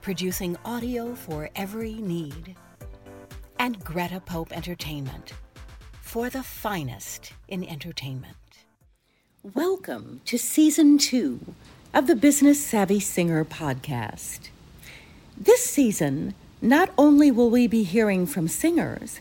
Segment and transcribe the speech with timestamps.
[0.00, 2.56] producing audio for every need.
[3.58, 5.32] And Greta Pope Entertainment,
[6.00, 8.36] for the finest in entertainment.
[9.42, 11.54] Welcome to season two
[11.92, 14.50] of the Business Savvy Singer podcast.
[15.36, 19.20] This season, not only will we be hearing from singers,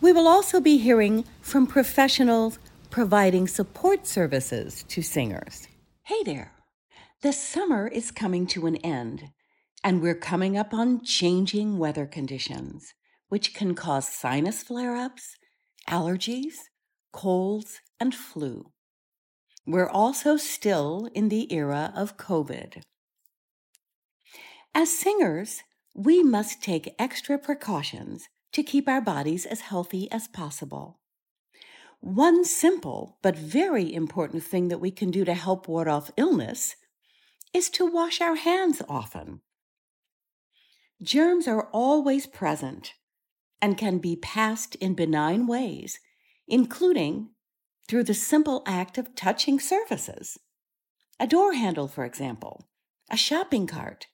[0.00, 2.58] we will also be hearing from professionals
[2.90, 5.68] providing support services to singers.
[6.04, 6.52] Hey there!
[7.22, 9.30] The summer is coming to an end,
[9.86, 12.92] and we're coming up on changing weather conditions,
[13.28, 15.36] which can cause sinus flare ups,
[15.88, 16.54] allergies,
[17.12, 18.72] colds, and flu.
[19.64, 22.82] We're also still in the era of COVID.
[24.74, 25.62] As singers,
[25.94, 30.98] we must take extra precautions to keep our bodies as healthy as possible.
[32.00, 36.74] One simple but very important thing that we can do to help ward off illness
[37.54, 39.42] is to wash our hands often.
[41.02, 42.94] Germs are always present
[43.60, 46.00] and can be passed in benign ways,
[46.48, 47.30] including
[47.86, 50.38] through the simple act of touching surfaces.
[51.20, 52.68] A door handle, for example,
[53.10, 54.06] a shopping cart,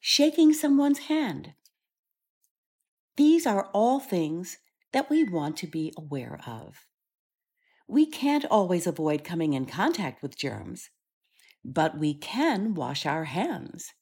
[0.00, 1.54] shaking someone's hand.
[3.16, 4.58] These are all things
[4.92, 6.86] that we want to be aware of.
[7.88, 10.90] We can't always avoid coming in contact with germs,
[11.64, 13.94] but we can wash our hands.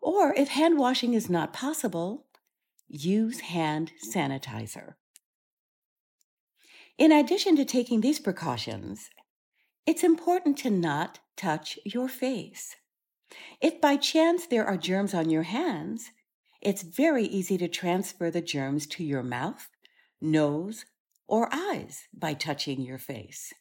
[0.00, 2.26] Or if hand washing is not possible,
[2.88, 4.94] use hand sanitizer.
[6.98, 9.08] In addition to taking these precautions,
[9.86, 12.76] it's important to not touch your face.
[13.60, 16.10] If by chance there are germs on your hands,
[16.60, 19.68] it's very easy to transfer the germs to your mouth,
[20.20, 20.84] nose,
[21.26, 23.52] or eyes by touching your face.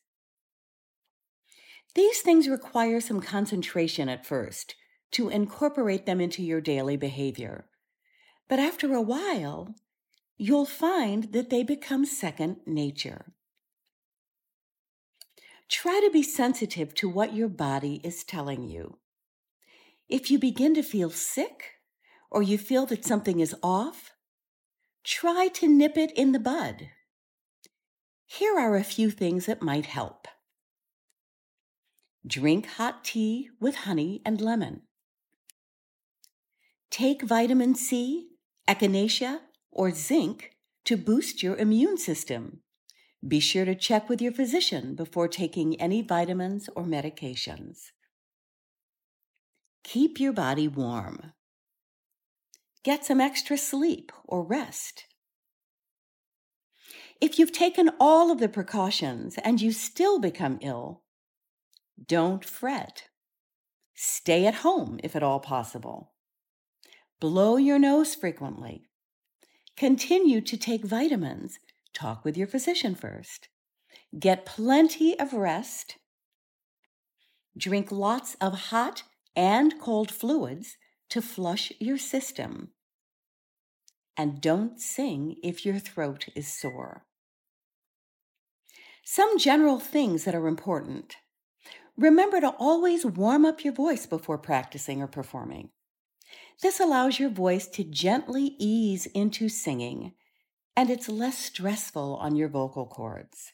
[1.96, 4.76] These things require some concentration at first
[5.12, 7.66] to incorporate them into your daily behavior.
[8.48, 9.76] But after a while,
[10.38, 13.34] you'll find that they become second nature.
[15.70, 18.98] Try to be sensitive to what your body is telling you.
[20.08, 21.74] If you begin to feel sick
[22.32, 24.12] or you feel that something is off,
[25.04, 26.90] try to nip it in the bud.
[28.26, 30.28] Here are a few things that might help.
[32.26, 34.82] Drink hot tea with honey and lemon.
[36.92, 38.30] Take vitamin C,
[38.68, 39.40] echinacea,
[39.72, 40.52] or zinc
[40.86, 42.62] to boost your immune system.
[43.26, 47.92] Be sure to check with your physician before taking any vitamins or medications.
[49.84, 51.34] Keep your body warm.
[52.84, 55.06] Get some extra sleep or rest.
[57.22, 61.04] If you've taken all of the precautions and you still become ill,
[62.08, 63.10] don't fret.
[63.94, 66.14] Stay at home if at all possible.
[67.20, 68.90] Blow your nose frequently.
[69.76, 71.60] Continue to take vitamins.
[71.94, 73.50] Talk with your physician first.
[74.18, 75.98] Get plenty of rest.
[77.58, 79.04] Drink lots of hot
[79.36, 80.78] and cold fluids
[81.10, 82.70] to flush your system.
[84.16, 87.04] And don't sing if your throat is sore.
[89.04, 91.18] Some general things that are important.
[91.98, 95.72] Remember to always warm up your voice before practicing or performing.
[96.62, 100.14] This allows your voice to gently ease into singing,
[100.76, 103.54] and it's less stressful on your vocal cords.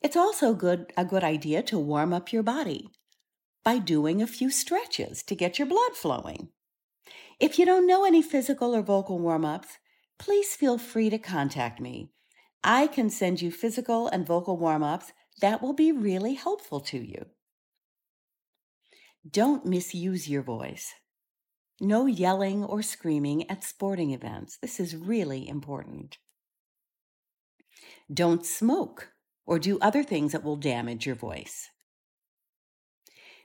[0.00, 2.90] It's also good, a good idea to warm up your body
[3.64, 6.50] by doing a few stretches to get your blood flowing.
[7.40, 9.78] If you don't know any physical or vocal warm ups,
[10.18, 12.10] please feel free to contact me.
[12.62, 16.98] I can send you physical and vocal warm ups that will be really helpful to
[16.98, 17.26] you.
[19.28, 20.94] Don't misuse your voice.
[21.80, 24.58] No yelling or screaming at sporting events.
[24.60, 26.18] This is really important.
[28.12, 29.10] Don't smoke
[29.46, 31.70] or do other things that will damage your voice.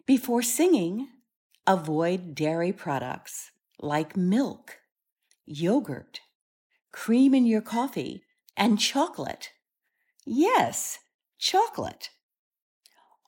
[0.05, 1.07] Before singing,
[1.67, 4.79] avoid dairy products like milk,
[5.45, 6.21] yogurt,
[6.91, 8.23] cream in your coffee,
[8.57, 9.49] and chocolate.
[10.25, 10.99] Yes,
[11.37, 12.09] chocolate.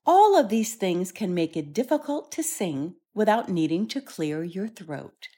[0.05, 4.67] All of these things can make it difficult to sing without needing to clear your
[4.67, 5.29] throat.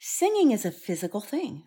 [0.00, 1.62] Singing is a physical thing.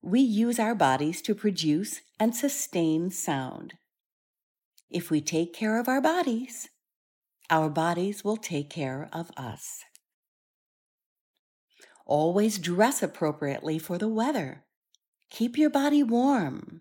[0.00, 3.74] We use our bodies to produce and sustain sound.
[4.90, 6.68] If we take care of our bodies,
[7.50, 9.84] our bodies will take care of us.
[12.06, 14.64] Always dress appropriately for the weather.
[15.30, 16.80] Keep your body warm.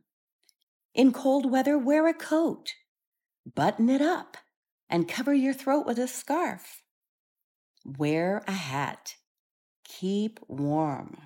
[0.94, 2.74] In cold weather, wear a coat.
[3.56, 4.38] Button it up
[4.92, 6.84] and cover your throat with a scarf.
[7.86, 9.16] Wear a hat.
[9.86, 11.18] Keep warm.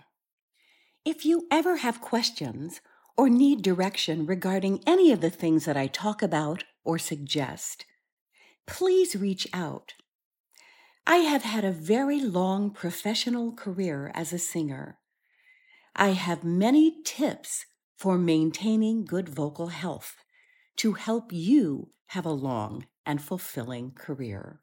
[1.03, 2.79] If you ever have questions
[3.17, 7.85] or need direction regarding any of the things that I talk about or suggest,
[8.67, 9.93] please reach out.
[11.07, 14.97] I have had a very long professional career as a singer.
[15.95, 17.65] I have many tips
[17.97, 20.15] for maintaining good vocal health
[20.77, 24.59] to help you have a long and fulfilling career.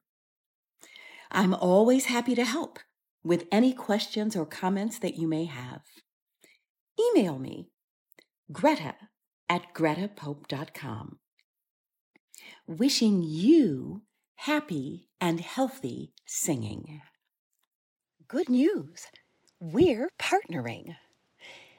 [1.30, 2.78] I'm always happy to help
[3.24, 5.82] with any questions or comments that you may have.
[7.00, 7.70] Email me,
[8.50, 8.94] greta
[9.48, 11.18] at gretapope.com.
[12.66, 14.02] Wishing you
[14.36, 17.00] happy and healthy singing.
[18.26, 19.06] Good news!
[19.60, 20.96] We're partnering.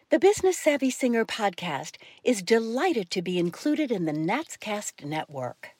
[0.09, 5.72] The Business Savvy Singer podcast is delighted to be included in the Natscast network.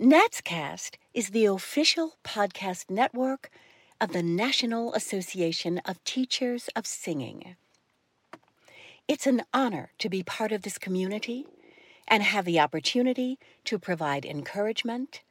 [0.00, 3.48] Natscast is the official podcast network
[3.98, 7.56] of the National Association of Teachers of Singing.
[9.08, 11.46] It's an honor to be part of this community
[12.06, 15.22] and have the opportunity to provide encouragement,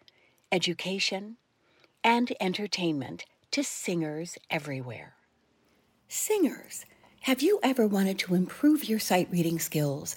[0.52, 1.38] education,
[2.04, 5.14] and entertainment to singers everywhere.
[6.08, 6.88] Singers,
[7.22, 10.16] have you ever wanted to improve your sight reading skills?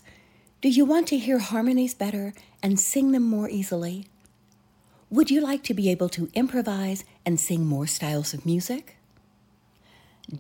[0.63, 4.07] Do you want to hear harmonies better and sing them more easily?
[5.11, 8.97] Would you like to be able to improvise and sing more styles of music?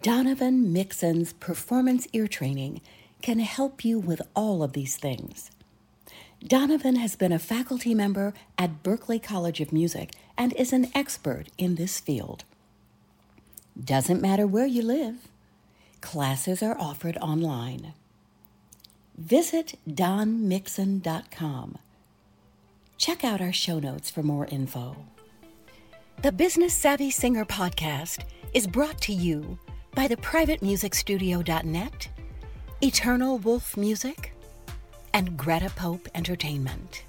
[0.03, 2.82] Donovan Mixon's performance ear training
[3.23, 5.50] can help you with all of these things.
[6.47, 11.47] Donovan has been a faculty member at Berklee College of Music and is an expert
[11.56, 12.44] in this field.
[13.82, 15.29] Doesn't matter where you live,
[16.03, 17.94] classes are offered online.
[19.17, 21.79] Visit donmixon.com.
[22.99, 24.97] Check out our show notes for more info.
[26.23, 28.25] The Business Savvy Singer podcast
[28.55, 29.56] is brought to you
[29.95, 32.09] by the privatemusicstudio.net,
[32.83, 34.35] Eternal Wolf Music,
[35.15, 37.05] and Greta Pope Entertainment.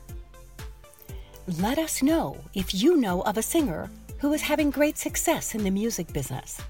[1.60, 3.90] Let us know if you know of a singer
[4.20, 6.62] who is having great success in the music business.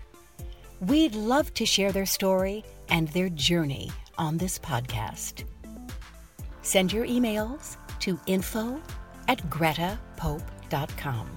[0.80, 5.44] We'd love to share their story and their journey on this podcast.
[6.62, 8.82] Send your emails to info
[9.30, 11.30] at gretapope.com.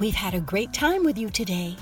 [0.00, 1.76] We've had a great time with you today.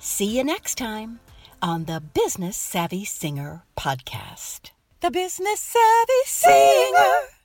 [0.00, 1.20] See you next time
[1.62, 4.70] on the Business Savvy Singer podcast.
[5.00, 7.37] The Business Savvy Singer.